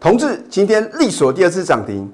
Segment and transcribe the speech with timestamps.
[0.00, 2.10] 同志今天力所第二次涨停，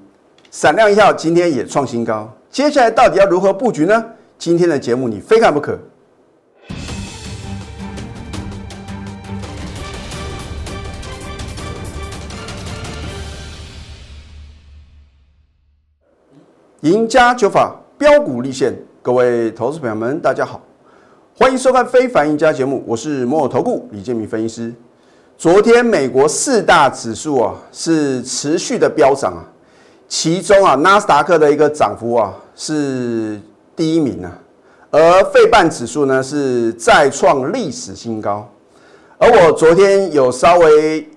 [0.51, 4.05] 闪亮一号今天也创新高，接下来到底要如何布局呢？
[4.37, 5.79] 今天的节目你非看不可。
[16.81, 20.61] 赢家九法标股立现，各位投资朋友们，大家好，
[21.33, 24.73] 欢迎收看《非凡赢家》节目，我是摩尔投顾李建明分析师。
[25.37, 29.45] 昨天美国四大指数啊是持续的飙涨啊，
[30.07, 33.39] 其中啊纳斯达克的一个涨幅啊是
[33.75, 34.31] 第一名啊，
[34.89, 38.49] 而费半指数呢是再创历史新高。
[39.19, 41.07] 而我昨天有稍微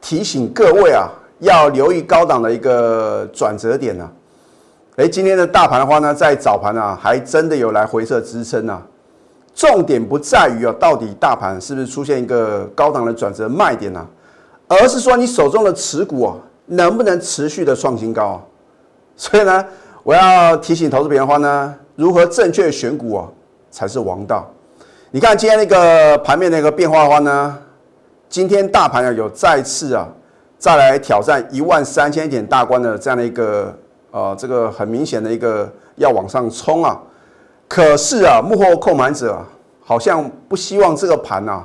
[0.00, 1.08] 提醒各位啊，
[1.38, 4.10] 要留意高档的一个转折点呢。
[4.96, 8.82] 哎，今天的大盘的话呢，在早盘啊，还真的有来回撤支撑啊。
[9.58, 14.06] 重点不在于啊，到底大盘是不是出现一个高档的转折卖点呢？
[14.68, 16.36] 而是说你手中的持股啊，
[16.66, 18.42] 能不能持续的创新高啊？
[19.18, 19.64] 所以呢，
[20.04, 23.26] 我要提醒投资朋友的话呢，如何正确选股啊，
[23.68, 24.48] 才是王道。
[25.10, 27.58] 你看今天那个盘面那个变化的话呢，
[28.28, 30.06] 今天大盘啊有再次啊，
[30.56, 33.76] 再来挑战一万三千点大关的这样的一个。
[34.10, 36.98] 呃，这个很明显的一个要往上冲啊，
[37.68, 39.44] 可是啊，幕后控盘者
[39.84, 41.62] 好像不希望这个盘啊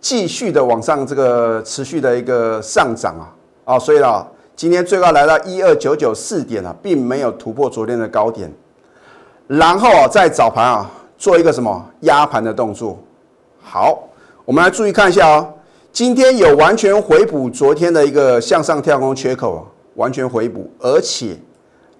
[0.00, 3.32] 继续的往上这个持续的一个上涨啊
[3.64, 8.52] 啊，所以啊，今天最高来到一二九九四点啊，并没有突破昨天的高点，
[9.46, 12.98] 然后啊，在早盘啊做一个什么压盘的动作。
[13.62, 14.02] 好，
[14.44, 15.54] 我们来注意看一下哦，
[15.92, 19.62] 今天有完全回补昨天的一个向上跳空缺口啊，
[19.94, 21.38] 完全回补，而且。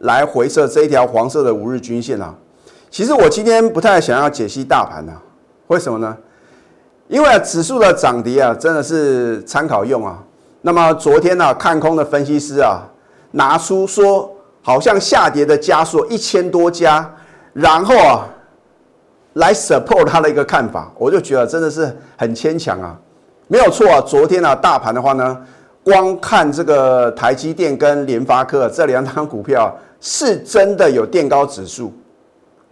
[0.00, 2.34] 来回测这一条黄色的五日均线啊，
[2.96, 5.20] 其实我今天不太想要解析大盘啊，
[5.66, 6.16] 为什么呢？
[7.08, 10.24] 因为指数的涨跌啊，真的是参考用啊。
[10.62, 12.80] 那么昨天呢，看空的分析师啊，
[13.32, 17.06] 拿出说好像下跌的加速一千多家，
[17.52, 18.26] 然后啊，
[19.34, 22.98] 来 support 他的一个看法，我就觉得真的是很牵强啊。
[23.46, 25.38] 没有错啊，昨天呢，大盘的话呢，
[25.84, 29.70] 光看这个台积电跟联发科这两档股票。
[29.98, 31.90] 是真的有垫高指数，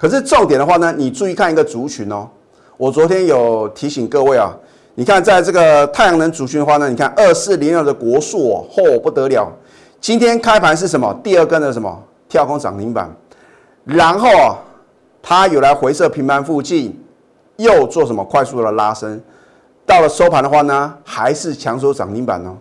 [0.04, 2.28] 可是重点的话呢，你注意看一个族群哦。
[2.76, 4.52] 我昨天有提醒各位啊，
[4.96, 9.50] 你看在这个太阳能族群的话呢，你看二四零二的国硕哦，嚯不得了，
[10.02, 11.18] 今天开盘是什么？
[11.24, 13.10] 第二根的什么跳空涨停板，
[13.82, 14.58] 然后啊，
[15.22, 17.02] 它有来回撤平盘附近，
[17.56, 19.18] 又做什么快速的拉升，
[19.86, 22.54] 到了收盘的话呢，还是强手涨停板哦。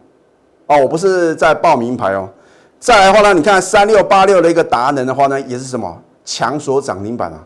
[0.67, 2.29] 哦，我不是在报名牌哦。
[2.79, 7.43] 再来的话呢，你看三六八六的一个达能的话呢，也是什么强锁涨停板啊？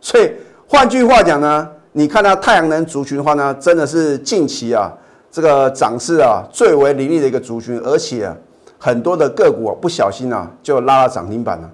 [0.00, 0.30] 所以
[0.68, 4.92] 换句话讲呢，你看到太阳能族群的话呢，真的是近期啊
[5.30, 8.32] 这个涨势啊最为凌厉的一个族群，而且
[8.78, 11.70] 很多的个股不小心啊就拉了涨停板了。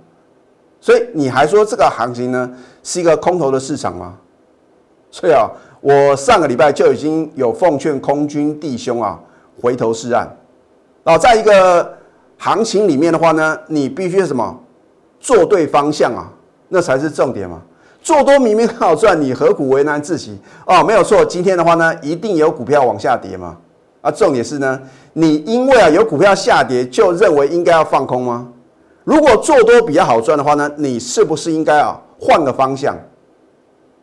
[0.81, 2.50] 所以你还说这个行情呢
[2.82, 4.15] 是一个空头的市场吗？
[5.10, 5.50] 所以啊，
[5.81, 9.21] 我上个礼拜就已经有奉劝空军弟兄啊
[9.60, 10.26] 回头是岸
[11.04, 11.98] 啊，在一个。
[12.38, 14.59] 行情里面的话呢，你必须什么
[15.22, 16.28] 做对方向啊，
[16.69, 17.62] 那才是重点嘛。
[18.03, 20.83] 做多明明很好赚，你何苦为难自己哦？
[20.83, 23.56] 没有错，今天的话呢，一定有股票往下跌嘛。
[24.00, 24.81] 啊，重点是呢，
[25.12, 28.49] 你因为啊有股票下跌，就认为应该要放空吗？
[29.05, 32.97] 如果做多比较好赚的话呢，你是不是应该啊换个方向？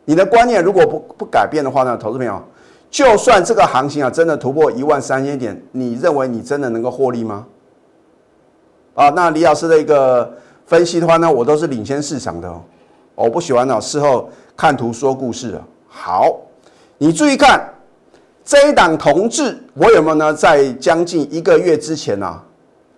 [0.06, 2.42] 你的观念如果不不改变的话呢，投资朋友，
[2.90, 7.46] 就算这个行情啊真的突破一万三千点，你认为你真的能够获利吗？
[8.94, 10.34] 啊，那李老师的一个
[10.70, 12.62] 分析的话呢，我都是领先市场的哦。
[13.16, 15.60] 我不喜欢呢，事后看图说故事啊。
[15.88, 16.36] 好，
[16.96, 17.68] 你注意看
[18.44, 20.32] 这一档同志，我有没有呢？
[20.32, 22.40] 在将近一个月之前呢，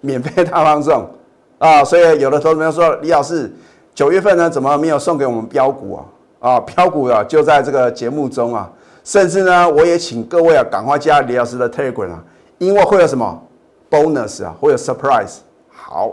[0.03, 1.09] 免费大放送
[1.57, 1.83] 啊。
[1.83, 3.51] 所以有的投资友说，李老师
[3.95, 6.05] 九月份呢，怎么没有送给我们标股啊？
[6.41, 8.71] 啊，标股啊，就在这个节目中啊。
[9.03, 12.23] 甚至呢，我也请各位啊，赶快加李老师的 Telegram 啊，
[12.59, 13.43] 因为会有什么
[13.91, 15.39] bonus 啊，会有 surprise。
[15.71, 16.13] 好，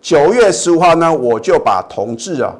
[0.00, 2.54] 九月十五号呢，我就把同志啊，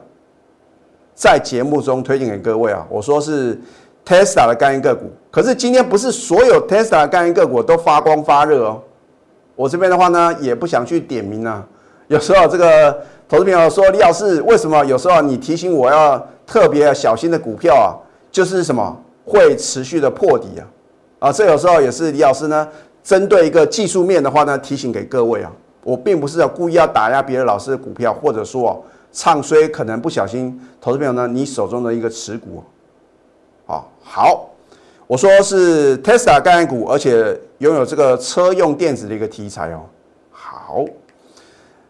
[1.15, 2.87] 在节目中推荐给各位啊。
[2.91, 3.59] 我说是
[4.05, 8.83] Tesla 的概念个股，可是今天不是所有 Tesla 的概念个股都发光发热哦。
[9.57, 11.67] 我这边的话呢，也不想去点名啊。
[12.09, 17.97] 有时候这个投资朋友说李老师，为什么有时候你提醒我要特别小心的股票啊，
[18.31, 21.29] 就是什么会持续的破底啊？
[21.29, 22.69] 啊，这有时候也是李老师呢，
[23.03, 25.51] 针对一个技术面的话呢，提醒给各位啊。
[25.83, 32.63] 我并不是要故意要打压别的老师的股票，或者说唱衰可能不小心投资朋友呢，你手中的一个持股，
[33.67, 34.51] 啊，好，
[35.07, 39.81] 我说是 Tesla 概念股，而且拥有这个车用电子的一个题材哦。
[40.31, 40.85] 好，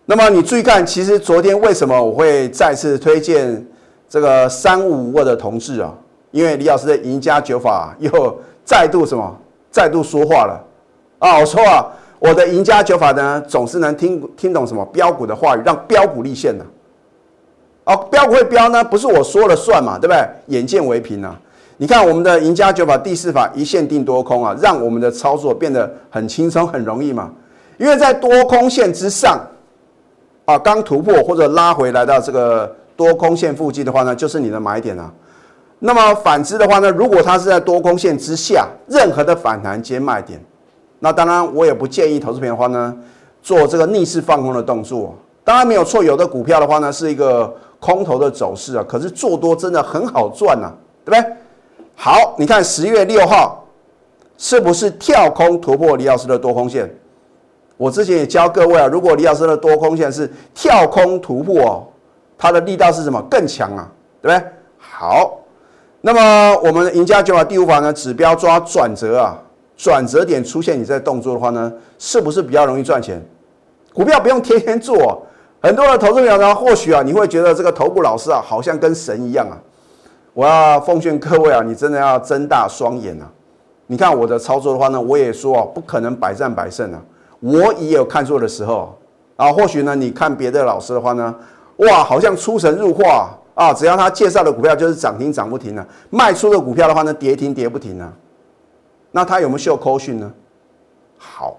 [0.06, 3.66] 那么你注意看，其实昨天为什么我会再次推荐
[4.08, 5.92] 这个三五五二的同志啊？
[6.30, 9.36] 因为李老师的赢家九法又再度什么？
[9.70, 10.64] 再度说话了
[11.20, 11.38] 啊！
[11.38, 11.86] 我说啊，
[12.20, 16.64] 我的赢家九法呢，总是能听听懂什么标股的话语，让标股立现的。
[17.84, 20.22] 哦，标股会标呢，不是我说了算嘛，对不对？
[20.46, 21.34] 眼见为凭啊！
[21.78, 27.30] 你看我们的赢家九法第四法一线定多空啊，让我们的操作变得很轻松、很容易嘛。
[27.78, 29.40] 因为在多空线之上
[30.44, 35.10] 啊，刚突破或者拉回来到这个多空线附近的话呢，就是你的买点啊。
[35.78, 40.38] 那么反之的话呢，如果它是在多空线之下，任何的反弹皆卖点。
[41.00, 42.94] 那当然，我也不建议投资朋友的话呢，
[43.42, 45.14] 做这个逆势放空的动作。
[45.42, 50.70] 当然没有错，有的股票的话呢，是一个空头的走势啊，可是做多真的很好赚呐，
[51.04, 51.36] 对不对？
[51.96, 53.64] 好，你看十月六号
[54.38, 56.88] 是不是跳空突破李老师的多空线？
[57.76, 61.82] 我之前也教各位啊，如果李老师的多空线是跳空突破哦，
[62.36, 63.20] 它的力道是什么？
[63.30, 64.50] 更强啊，对不对？
[64.78, 65.38] 好。
[66.02, 67.92] 那么我们赢家九法第五法呢？
[67.92, 69.38] 指标抓转折啊，
[69.82, 73.18] 转折点出现，你在动作的话呢，是不是比较容易赚钱？
[73.94, 75.22] 股票不用天天做，
[75.62, 79.56] 很多的投资者呢，或许啊，你会觉得这个头部老师啊，好像跟神一样啊。
[80.34, 83.24] 我要奉劝各位啊，你真的要睁大双眼啊！
[83.86, 87.00] 你看我的操作的话呢，我也说啊，不可能百战百胜啊，
[87.40, 88.94] 我也有看错的时候
[89.36, 89.50] 啊。
[89.50, 91.34] 或许呢，你看别的老师的话呢，
[91.78, 93.30] 哇，好像出神入化。
[93.54, 98.12] 啊，只要他介绍的股票就是涨停涨不停啊，卖出的股票的话呢，跌停跌不停啊。
[99.12, 100.32] 那他有没有秀扣讯呢？
[101.18, 101.58] 好，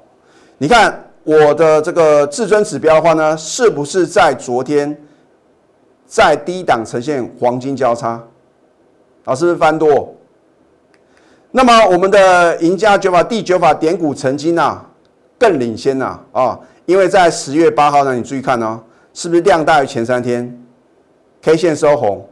[0.57, 4.98] 你看我的这个至尊指标的话呢，是不是在昨天
[6.06, 8.24] 在低档呈现黄金交叉？
[9.25, 10.15] 啊，是不是翻多？
[11.51, 14.83] 那么我们的赢家九法第九法点股曾经啊
[15.38, 18.80] 更领先呐啊，因为在十月八号呢，你注意看哦，
[19.13, 20.57] 是不是量大于前三天
[21.42, 22.25] ？K 线收红，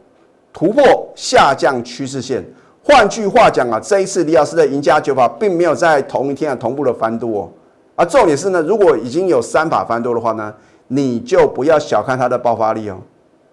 [0.52, 2.44] 突破下降趋势线。
[2.82, 7.48] 换句话讲啊，这一次李老师的赢家九法并没有在同一天啊同步的翻多哦。
[7.94, 10.54] 而重点是呢，如果已经有三法翻多的话呢，
[10.88, 12.96] 你就不要小看它的爆发力哦。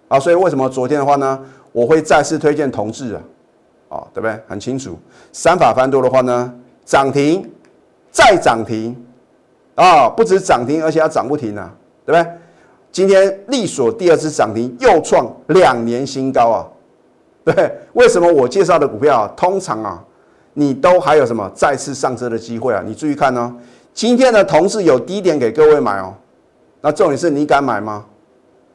[0.08, 1.38] 啊，所以为什么昨天的话呢，
[1.72, 3.20] 我会再次推荐同志啊？
[3.90, 4.38] 啊，对不对？
[4.48, 4.98] 很清楚，
[5.32, 6.52] 三法翻多的话呢，
[6.84, 7.46] 涨停
[8.10, 8.96] 再涨停
[9.74, 11.70] 啊，不止涨停，而且要涨不停啊，
[12.06, 12.32] 对不对？
[12.90, 16.66] 今天利索第二次涨停，又创两年新高啊！
[17.54, 20.04] 对，为什么我介绍的股票啊，通常啊，
[20.52, 22.82] 你都还有什么再次上车的机会啊？
[22.84, 23.50] 你注意看哦，
[23.94, 26.12] 今天的同事有低点给各位买哦，
[26.82, 28.04] 那重点是你敢买吗？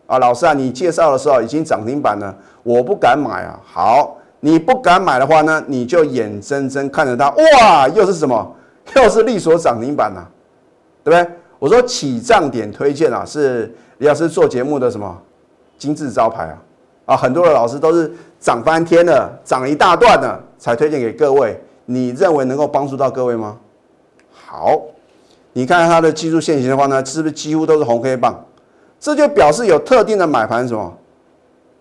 [0.07, 3.59] 啊，老师啊，你介绍的时候已经涨停板了，我不敢买啊。
[3.63, 8.55] 好，你不敢买的话呢，你就眼睁睁看着它，哇，又是什么？
[8.95, 10.27] 又是利索涨停板啊，
[11.03, 11.35] 对不对？
[11.59, 13.73] 我说起涨点推荐啊，是。
[13.99, 15.17] 李老师做节目的什么
[15.77, 16.57] 金字招牌啊
[17.05, 21.61] 啊，很多的老师都是涨翻天了，涨一大段了才推荐给各位。
[21.85, 23.57] 你认为能够帮助到各位吗？
[24.31, 24.81] 好，
[25.51, 28.45] 你看它的技术线型的话呢，是不是几乎都是红黑棒？
[28.99, 30.93] 这就表示有特定的买盘什么，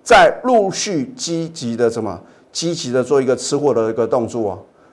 [0.03, 2.21] 在陆续积极的什么
[2.51, 4.51] 积极的做一个吃货的一个动作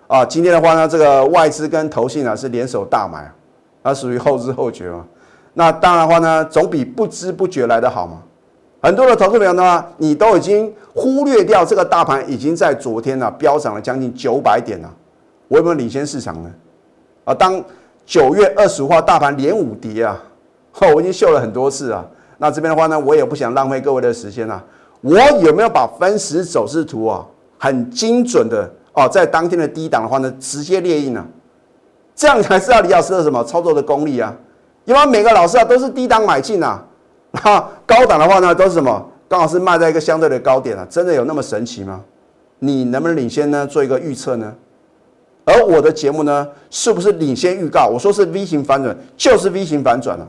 [0.08, 0.20] 啊。
[0.20, 3.31] 啊今天的话呢，这个外资跟投信啊是联手大买，
[3.84, 5.04] 它属于后知后觉嘛。
[5.56, 8.21] 那当然话呢，总比不知不觉来的好嘛。
[8.81, 14.90] 很多的投资朋友呢，你都已经忽略掉这个大盘已经在昨天呢飙涨了将近九百点了，
[15.48, 16.50] 我有没有领先市场呢？
[17.26, 17.62] 啊，当
[18.06, 20.21] 九月二十五号大盘连五跌啊，
[20.95, 22.06] 我已经秀了很多次啊。
[22.38, 24.64] 那这边的话呢，我也不想浪费各位的时间啊。
[25.02, 27.26] 我有没有把分时走势图啊，
[27.57, 31.26] 很精准的哦，在当天的低档的话呢，直接列印呢？
[32.16, 34.33] 这样才知道李老师的什么操作的功力啊？
[34.86, 36.83] 因为每个老师啊都是低档买进啊，
[37.33, 39.09] 哈，高档的话呢都是什么？
[39.28, 42.04] 刚好是卖在一个相对的高点啊，真的有那么神奇吗？
[42.57, 43.66] 你能不能领先呢？
[43.68, 44.54] 做一个预测呢？
[45.45, 47.88] 而我的节目呢，是不是领先预告？
[47.88, 50.28] 我说是 V 型反转，就是 V 型反转了，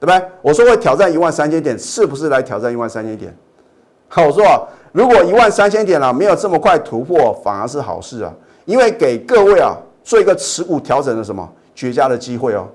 [0.00, 0.28] 对不对？
[0.42, 3.36] 我说会挑战一万三千点，是不是来挑战一万三千点？
[4.08, 8.32] 好，我说，如果一万三千点啊没有这么快突破，反而是好事啊，
[8.64, 12.66] 因为给各位啊做一个持股调整的什么绝佳的机会哦。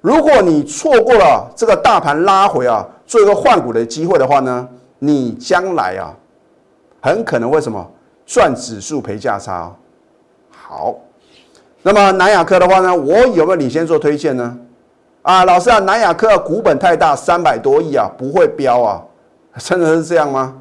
[0.00, 6.14] 如果你错过了这个大盘拉回啊，做一个换股的机会的话呢，你将来啊，
[7.00, 7.84] 很可能为什么
[8.24, 9.74] 赚指数赔价差哦？
[10.50, 10.94] 好，
[11.82, 14.56] 那么南亚科的话呢，我有没有领先做推荐呢？
[15.22, 19.02] 啊，老师啊，南亚科股本太大，三百多亿啊，不会飙啊，
[19.58, 20.54] 真的是这样吗？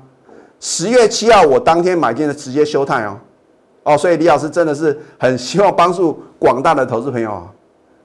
[0.60, 3.17] 十月七号我当天买进的直接休泰哦，
[3.84, 7.44] 哦，所以李老师真的是很希望帮助广大的投资朋友啊。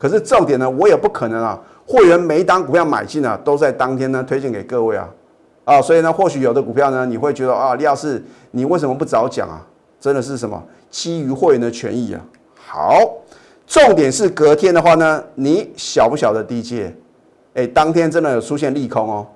[0.02, 1.56] 可是重点呢，我也不可能啊，
[1.86, 5.08] 会员每一档股票买进啊，都在当天呢推荐给各位啊，
[5.64, 9.64] 啊，所以呢，或许有的股票呢，你会觉得啊，李老师，你为什么不早讲啊？
[10.00, 12.20] 真的是什么基于会员的权益啊？
[12.56, 12.98] 好，
[13.64, 16.92] 重点是隔天的话呢，你晓不晓得低阶？
[17.54, 19.26] 哎，当天真的有出现利空哦，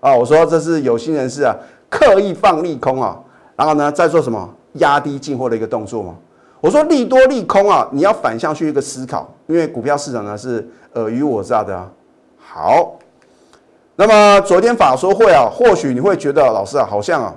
[0.00, 1.54] 啊，我说这是有心人士啊，
[1.88, 3.16] 刻意放利空啊，
[3.54, 6.16] 然后呢，在做什么压低进货的一个动作嘛？
[6.60, 11.90] 我说利多利空啊，你要反向去一个思考，因为股票市场呢是尔虞我诈的啊。
[12.38, 12.98] 好，
[13.96, 17.34] 那么昨天法说会啊，或许你会觉得老师啊，好像啊。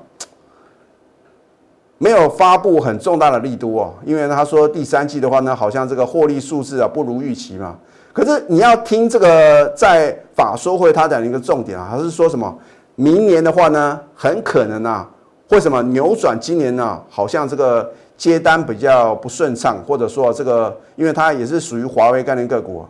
[2.03, 7.77] 没有发布很重大的力度哦，因为他说第三季的话呢，好像这个获利数字啊不如预期嘛。
[8.11, 12.57] 可是你要听这个在法说会他讲一个重点啊，他是说什么？
[12.95, 15.07] 明年的话呢，很可能啊，
[15.47, 16.99] 会什么扭转今年呢？
[17.07, 17.87] 好像这个
[18.21, 22.85] 接单比较不顺畅，或者说这个，因为它也是属于华为概念个股，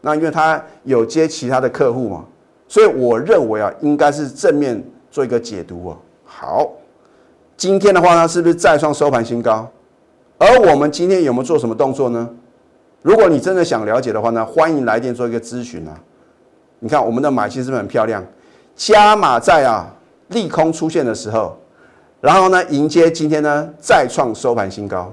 [0.00, 2.24] 那因为它有接其他的客户嘛，
[2.66, 5.96] 所以我认为啊，应该是正面做一个解读啊。
[6.24, 6.68] 好。
[7.56, 9.70] 今天的话呢，是不是再创收盘新高？
[10.36, 12.28] 而我们今天有没有做什么动作呢？
[13.02, 15.96] 如果你真的想了解的话呢，欢迎来电做一个咨询啊。
[16.80, 18.20] 你看我们的买气是不是很漂亮？
[18.74, 19.94] 加码在啊
[20.30, 21.56] 利空出现的时候，
[22.22, 25.12] 然后呢迎接今天呢再创收盘新高。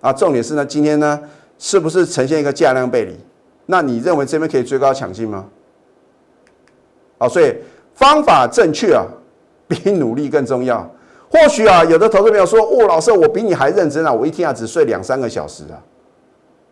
[0.00, 1.20] 啊，重点是呢今天呢
[1.58, 3.18] 是不是呈现一个价量背离？
[3.66, 5.46] 那你认为这边可以追高抢进吗？
[7.18, 7.56] 啊，所以
[7.94, 9.04] 方法正确啊。
[9.66, 10.86] 比努力更重要。
[11.30, 14.12] 或许啊，有的投资朋友说：“哦，老师，我比你还认真啊！
[14.12, 15.80] 我一天啊只睡两三个小时啊。”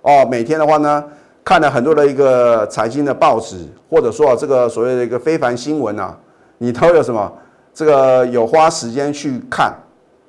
[0.03, 1.03] 哦，每天的话呢，
[1.43, 6.15] 看了很多的一个财经的报纸，或者说这个所谓的一个非凡新闻啊，
[6.59, 7.33] 你都有什么？
[7.75, 9.75] 这个有花时间去看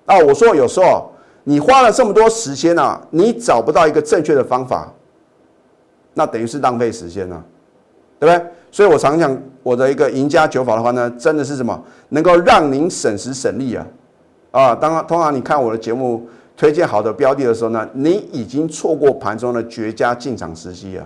[0.06, 0.18] 啊？
[0.20, 1.12] 我说有时候
[1.44, 4.94] 你花了这么多时间啊，你找不到一个正确的方法，
[6.14, 7.44] 那等于是浪费时间了，
[8.20, 8.52] 对不对？
[8.72, 9.38] 所以我常讲。
[9.64, 13.88] 我的一个赢家九法的话呢，真的是什么能够让您省时省力啊
[14.52, 14.76] 啊！
[14.76, 21.06] 当然，通常你看我的节目推荐好的标的的时候呢，你已经错过盘中的绝佳进场时机啊！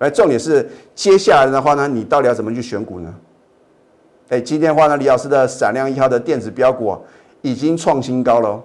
[0.00, 3.14] 哎，重点是接下来的话呢，你到底要怎么去选股呢？
[4.28, 6.96] 哎，今天的话呢，李老师的闪亮一号的电子标股
[7.42, 8.60] 已经创新高了。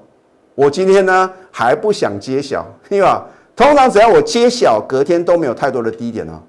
[0.55, 3.25] 我今天呢还不想揭晓，因为啊？
[3.55, 6.41] 通常只要我揭晓，隔天都没有太多的低点啊。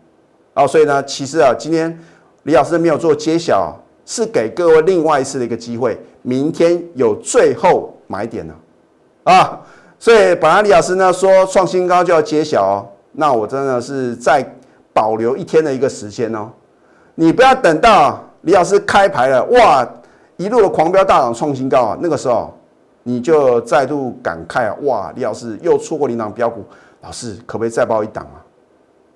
[0.55, 1.99] 哦，所以呢，其实啊，今天。
[2.45, 6.01] 李老师没有做揭晓，是给各位另外一次的一个机会。
[6.23, 8.55] 明天有最后买点呢
[9.25, 9.61] 啊！
[9.99, 14.43] 所以本来李老师呢说创新高就要揭晓哦，那我真的是再
[14.95, 16.51] 保留一天的一个时间哦。
[17.15, 19.89] 你不要等到李老师开牌了，哇，
[20.37, 22.53] 一路的狂飙大涨创新高啊，那个时候
[23.03, 26.65] 你就再度感慨啊，哇，李老师又错过领涨标股，
[27.03, 28.39] 老师可不可以再报一档啊？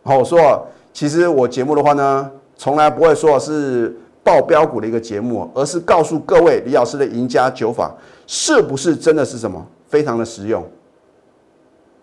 [0.04, 2.31] 好，我说其实我节目的话呢。
[2.57, 7.93] 从来不会说是报标股的一个节目，而是告诉各位李老师的赢家九法
[8.28, 10.64] 是不是真的是什么非常的实用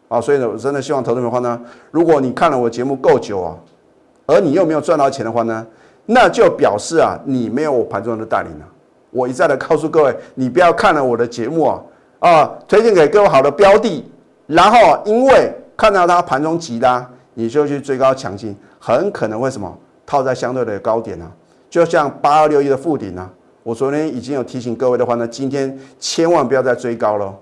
[0.10, 0.20] 啊？
[0.20, 1.58] 所以呢，我真的希望投资的话呢，
[1.90, 3.56] 如果你看了我节目够久啊，
[4.26, 5.66] 而你又没有赚到钱的话呢，
[6.06, 8.66] 那就表示啊，你没有我盘中的带领了。
[9.12, 11.82] 我一再的告诉各位，你不要看了我的节目啊
[12.20, 14.10] 啊，推荐给各位好的标的，
[14.48, 19.78] 然后因为看到它盘中急拉，你就去追高抢进，很可能会什么？
[20.06, 21.32] 套在相对的高点呢，
[21.70, 23.30] 就像八二六一的附顶呢，
[23.64, 27.34] 我昨天已经有提醒各位的话呢，今天千万不要再追高了。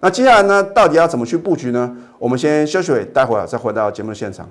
[0.00, 1.96] 那接下来呢，到底要怎么去布局呢？
[2.18, 4.46] 我们先休息会，待会儿再回到节目的现场。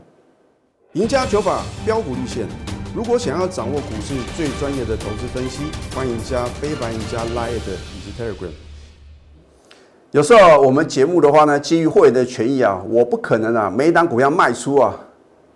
[0.93, 2.47] 赢家九法标股立线，
[2.95, 8.51] 如果想要掌握股市最专业的投资分析，欢迎加非凡、赢家 Line 以及 Telegram。
[10.11, 14.97] 有时候我们节目的话呢，基于会员的权益啊，我不可能啊，每一档股票卖出啊，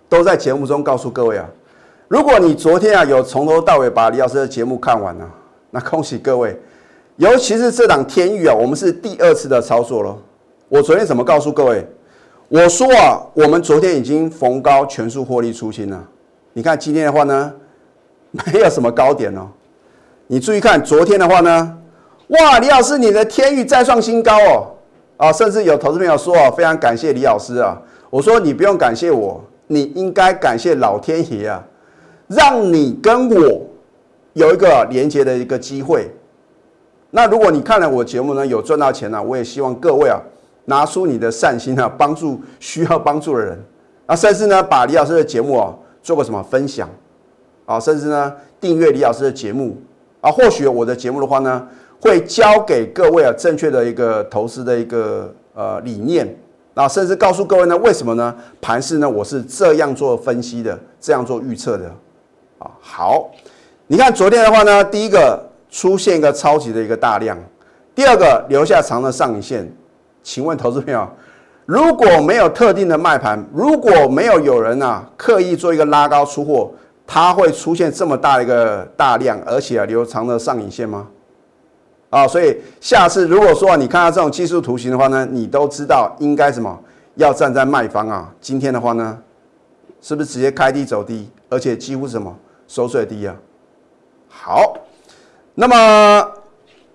[0.10, 1.50] 都在节目中告诉各位啊。
[2.10, 5.26] 如果你昨天啊有从头到尾把李老师的节目看完了，
[5.72, 6.60] 那恭喜各位，
[7.16, 10.14] 尤其是这档天域啊，我们是第二次的操作了。
[10.68, 11.88] 我昨天怎么告诉各位？
[12.50, 16.06] 我说啊，我们昨天已经逢高全数获利出清了。
[16.54, 17.54] 你看今天的话呢，
[18.32, 19.48] 没有什么高点哦。
[20.28, 21.78] 你注意看昨天的话呢，
[22.28, 24.68] 哇，李老师你的天域再创新高哦，
[25.18, 27.80] 啊，甚至有投资朋友说啊，非常感谢李老师啊。
[28.10, 31.64] 我说你不用感谢我，你应该感谢老天爷啊。
[32.28, 33.66] 让你跟我
[34.34, 36.08] 有一个连接的一个机会。
[37.10, 40.22] 那如果你看了我节目呢，有赚到钱呢，我也希望各位啊，
[40.66, 43.60] 拿出你的善心啊，帮助需要帮助的人。
[44.06, 46.90] 啊，甚至呢，把李老师的节目啊做个什么分享
[47.66, 49.78] 啊，甚至呢订阅李老师的节目
[50.22, 51.68] 啊，或许我的节目的话呢，
[52.02, 56.38] 会教给各位啊正确的一个投资的一个呃理念。
[56.74, 58.34] 那甚至告诉各位呢，为什么呢？
[58.62, 61.86] 盘势呢，我是这样做分析的，这样做预测的。
[62.60, 63.30] 啊，好，
[63.88, 67.38] 你看昨天的话呢，第一个出现一个超级的一个大量，
[67.94, 69.70] 第二个留下长的上影线。
[70.22, 71.08] 请问投资朋友，
[71.70, 76.72] 如果没有特定的卖盘，如果没有有人啊刻意做一个拉高出货，
[77.06, 81.06] 它会出现这么大一个大量，而且啊留长的上影线吗？
[82.10, 86.76] 啊，所以下次如果说你看到这种技术图形的话呢，你都知道应该什么
[87.14, 88.34] 要站在卖方啊。
[88.42, 89.16] 今天的话呢，
[90.02, 92.36] 是不是直接开低走低，而且几乎什么
[92.68, 93.36] 收最低啊？
[94.28, 94.74] 好，
[95.54, 96.32] 那么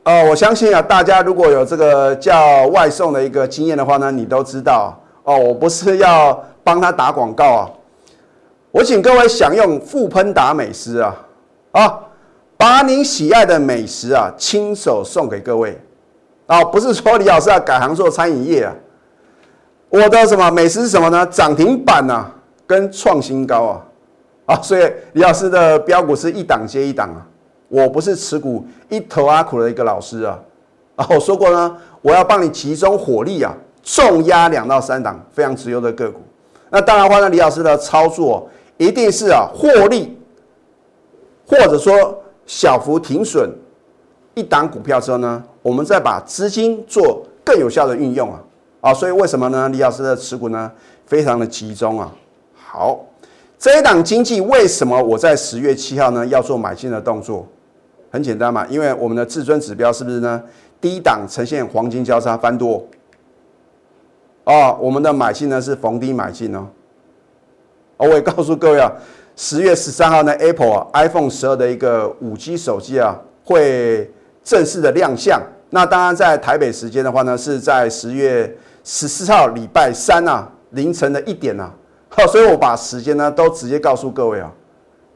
[0.05, 5.37] 呃，我相信啊，大家如果有这个叫外送的一个经验的话呢，你都知道哦。
[5.37, 7.71] 我不是要帮他打广告啊，
[8.71, 11.17] 我请各位享用富喷达美食啊
[11.73, 12.01] 啊。
[12.57, 15.79] 把你喜爱的美食啊，亲手送给各位
[16.47, 16.63] 啊！
[16.65, 18.73] 不是说李老师要改行做餐饮业啊，
[19.89, 21.27] 我的什么美食是什么呢？
[21.27, 22.31] 涨停板啊，
[22.65, 23.83] 跟创新高啊
[24.47, 24.63] 啊！
[24.63, 27.27] 所以李老师的标股是一档接一档啊，
[27.75, 30.39] 我不是持股一头阿苦的一个老师啊
[30.95, 31.07] 啊！
[31.11, 33.53] 我说过呢，我要帮你集中火力啊，
[33.83, 36.21] 重压两到三档非常值优的个股。
[36.71, 40.17] 那当然话呢，李老师的操作一定是啊获利，
[41.47, 42.21] 或者说。
[42.47, 43.51] 小幅停损
[44.35, 48.39] 一档股票之后呢，我们再把资金做更有效的运用啊
[48.83, 49.67] 啊，所以为什么呢？
[49.71, 50.71] 李老师的持股呢
[51.07, 52.13] 非常的集中啊。
[52.55, 53.01] 好，
[53.59, 57.47] 这一档经济为什么我在十月七号呢要做买进的动作？
[58.15, 60.41] 很简单嘛，因为我们的至尊指标是不是呢？
[60.81, 62.87] 低档呈现黄金交叉翻多
[64.45, 66.65] 啊，我们的买进呢是逢低买进哦。
[67.97, 68.93] 我也告诉各位啊。
[69.35, 74.09] 十月十三号呢，Apple，iPhone 十二的一个五 G 手机啊，会
[74.45, 75.43] 正式的亮相。
[75.71, 81.69] 那当然，在台北时间的话呢，是在十月十四号礼拜三啊，凌晨的一点呐。
[82.11, 84.53] 好，所以我把时间呢都直接告诉各位啊。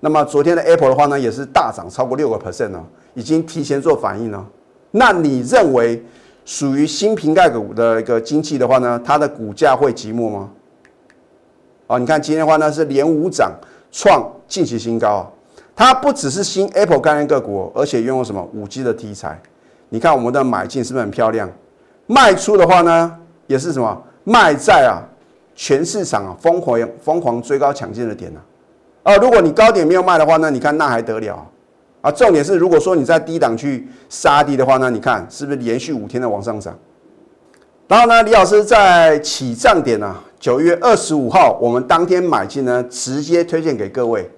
[0.00, 4.46] 那么昨天的 Apple 的话呢，也是大涨超过六个 percent 哦，已经提前做反应了。
[4.90, 6.04] 那你认为
[6.44, 10.50] 属于新瓶盖股的一个经济的话呢，它的股价会寂寞吗？
[11.86, 13.52] 啊，你看今天的话呢，是连五涨。
[13.90, 15.26] 创近期新高啊！
[15.74, 19.40] 它不只是新 Apple 概念个股，而且拥有什么五 G 的题材？
[19.88, 21.50] 你看我们的买进是不是很漂亮？
[22.06, 25.00] 卖出的话呢，也是什么卖在啊
[25.56, 28.38] 全市场啊疯狂疯狂追高抢进的点呢？
[28.38, 28.44] 啊，
[29.08, 31.50] 啊如果你高点没有卖的话那，你看那还得了
[32.02, 32.10] 啊？
[32.10, 36.78] 重点是如果说你在低档去杀低的话那，你看是不是连续五天的往上涨？
[37.86, 40.14] 然后呢，李老师在起涨点呢？
[40.38, 44.30] 九月二十五号，我们当天买进呢，直接推荐给各位，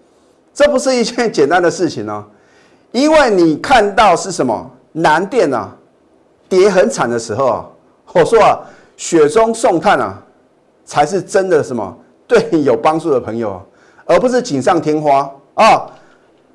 [0.55, 2.25] 这不是一件简单的事情哦，
[2.93, 5.77] 因为你看到是什么南电啊
[6.49, 7.67] 跌很惨的时候啊，
[8.13, 8.61] 我说啊，
[8.97, 10.23] 雪中送炭啊，
[10.85, 13.61] 才是真的什么对你有帮助的朋友，
[14.11, 15.87] 而不是锦上添花啊。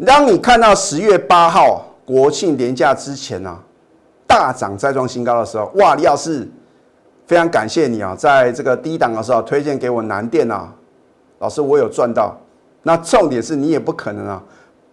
[0.05, 3.57] 当你看到十月八号国庆年假之前呢，
[4.27, 6.45] 大涨再创新高的时候，哇，李老师。
[7.27, 10.71] 非常感谢你啊，在这个低档的时候推荐给我南电啊，
[11.39, 12.37] 老师我有赚到。
[12.83, 14.43] 那重点是你也不可能啊，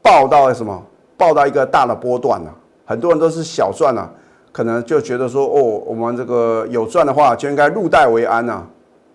[0.01, 0.83] 报到什么，
[1.19, 2.49] 报到一个大的波段啊。
[2.87, 4.09] 很多人都是小赚啊，
[4.51, 8.65] 可能就觉得说哦，我们这个有赚的话就应该入袋为安呐。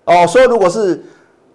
[0.06, 1.04] 哦，所以如果是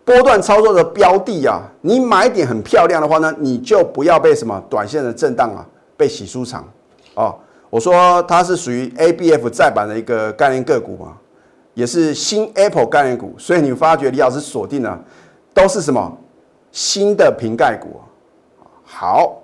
[0.05, 6.69] 波段操作的标的啊，你买点很漂亮的话呢，你就不要被什么短线的震荡啊，被洗出场
[7.15, 7.35] 哦。
[7.71, 11.17] 我说它是属于 ABF 再版的一个概念个股嘛。
[11.75, 15.03] 也是新 Apple 概念股，所以你发觉李老师锁定了
[15.55, 16.19] 都是什么
[16.71, 17.99] 新的瓶盖股？
[18.85, 19.41] 好，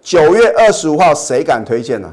[0.00, 2.12] 九月二十五号谁敢推荐呢？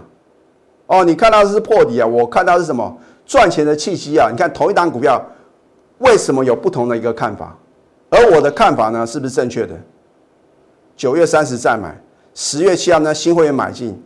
[0.85, 4.29] 哦，你看到是破底啊，我看到是什么赚钱的契机啊？
[4.29, 5.19] 你看同一档股票
[6.03, 7.57] 为什么有不同的一个看法？
[8.09, 9.73] 而我的看法呢，是不是正确的？
[10.95, 11.99] 九月三十再买，
[12.33, 13.99] 十月七号呢新会员买进，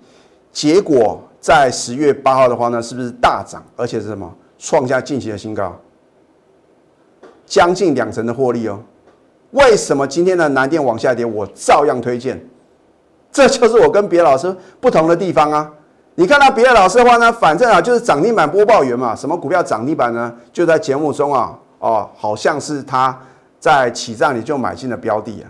[0.51, 3.61] 结果在十月八号的话呢，是不是大涨？
[3.75, 4.33] 而且是什么？
[4.57, 5.77] 创下近期的新高，
[7.45, 8.79] 将近两成的获利哦。
[9.51, 12.43] 为什么今天的南电往下跌，我照样推荐？
[13.31, 15.71] 这就是我跟别的老师不同的地方啊。
[16.15, 20.33] 你看到别的老师的话呢，反正啊就是涨停板播报员嘛，什么股票涨停板呢？
[20.51, 23.17] 就在节目中啊，哦，好像是他
[23.59, 25.45] 在起涨你就买进的标的啊。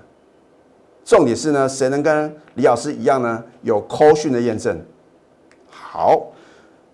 [1.05, 3.43] 重点是呢，谁能跟李老师一样呢？
[3.61, 4.77] 有扣讯的验证，
[5.69, 6.27] 好。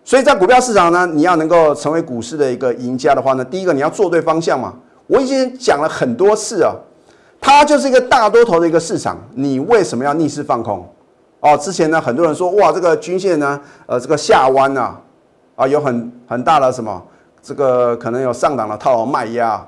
[0.06, 4.74] 所以在股票市场呢，你要能够成为股市的一个赢家的话呢，第一个你要做对方向嘛。
[5.08, 6.76] 我已经讲了很多次啊，
[7.40, 10.86] 它就是一个大多头的一个市场，你为什么要逆势放空？
[11.40, 14.96] 哦，之前呢很多人说哇，这个均线呢，呃，这个下弯呐，
[15.56, 17.02] 啊，有很很大的什么
[17.44, 19.64] 这个可能有上档的套牢卖压，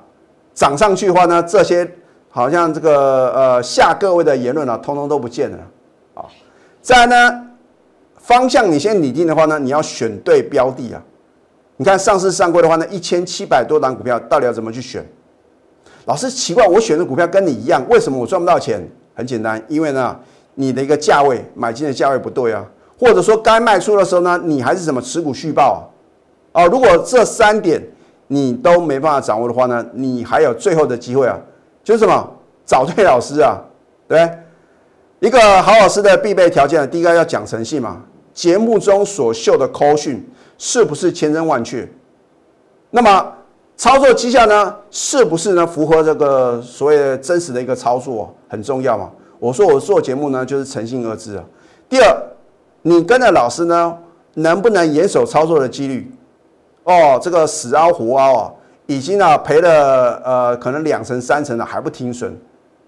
[0.54, 1.86] 涨上去的话呢，这些
[2.30, 5.58] 好像这个呃下各位的言论啊，通通都不见了
[6.14, 6.24] 啊。
[6.82, 7.48] 再呢，
[8.18, 11.04] 方向你先拟定的话呢，你要选对标的啊。
[11.76, 15.06] 你看上市上柜的话呢，一千七百多档股票，到底要怎么去选？
[16.06, 18.82] 老师奇怪，我选的股票跟你一样，为什么我赚不到钱？
[19.14, 20.18] 很简单，因为呢，
[20.54, 22.66] 你的一个价位买进的价位不对啊，
[22.98, 25.92] 或者说该卖出的时候呢，你还是什么持股续报？
[26.56, 27.82] 哦，如果这三点
[28.28, 31.38] 你都没办法掌握的话呢，你还有最后的机会啊，
[31.84, 32.32] 就是什么？
[32.66, 33.62] 找对老师啊，
[34.08, 34.28] 对
[35.20, 38.02] 一个好老师的必备条件，第一个要讲诚信嘛，
[38.34, 40.28] 节目中所秀的扣讯。
[40.58, 41.86] 是不是千真万确？
[42.90, 43.30] 那么
[43.76, 44.74] 操作绩效呢？
[44.90, 45.68] 是不是呢？
[45.68, 49.12] 符合这个所谓真实的一个操作很重要嘛？
[49.38, 51.44] 我说我做节目呢，就是诚信二字啊。
[51.90, 52.18] 第二，
[52.84, 53.98] 你跟着老师呢，
[54.36, 56.10] 能不能严守操作的几率？
[56.86, 58.52] 哦，这个死凹活凹啊，
[58.88, 62.36] 已经啊赔了呃可能两成三成了还不停损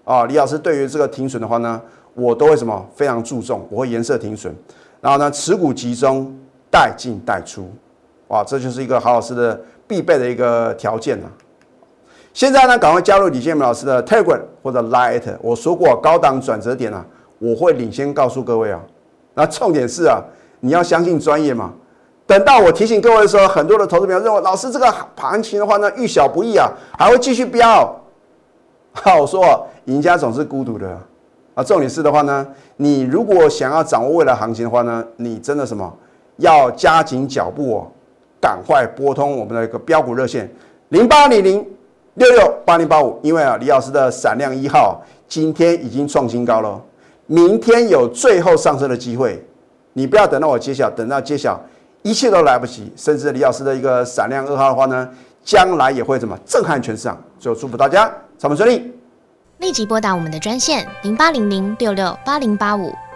[0.04, 0.24] 啊。
[0.24, 1.80] 李老师对于这个停损的话呢，
[2.14, 4.52] 我都会什么非常注重，我会颜色停损，
[5.00, 6.34] 然后呢持股集中。
[6.70, 7.66] 带进带出，
[8.26, 11.26] 哇，这就是一个好老师的必备的一个条件啊！
[12.34, 15.34] 现在呢，赶快加入李建明老师的 Telegram 或者 Line。
[15.40, 17.02] 我说过，高档转折点啊，
[17.38, 18.78] 我会领先告诉各位啊。
[19.32, 20.22] 那重点是啊，
[20.60, 21.72] 你要相信专业嘛。
[22.28, 27.90] 等到我提醒各位的时候，很多的投资朋友认为，老师这个行情的话呢，遇小不易啊，还会继续飙。
[28.92, 30.86] 好，我说，赢家总是孤独的
[31.54, 31.64] 啊。
[31.64, 35.90] 重点是的话呢，你如果想要掌握未来行情的话呢，你真的什么？
[36.36, 37.86] 要加紧脚步哦，
[38.38, 40.52] 赶快拨通我们的一个标股热线
[40.90, 41.66] 零八零零
[42.14, 46.78] 六六八零八五，因为啊，李老师的闪亮一号今天已经创新高了，
[47.24, 49.42] 明天有最后上升的机会，
[49.94, 51.58] 你不要等到我揭晓，等到揭晓
[52.02, 55.08] 一切都来不及，甚至李老师的一个闪亮二号的话呢，
[55.44, 57.22] 将来也会怎么震撼全市场。
[57.38, 58.04] 最后祝福大家
[58.38, 58.92] 上班顺利，
[59.58, 62.92] 立即拨打我们的专线零八零零六六八零八五。